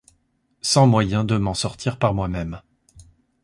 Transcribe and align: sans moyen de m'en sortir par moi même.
sans 0.63 0.87
moyen 0.87 1.23
de 1.23 1.37
m'en 1.37 1.53
sortir 1.53 1.99
par 1.99 2.15
moi 2.15 2.27
même. 2.27 2.59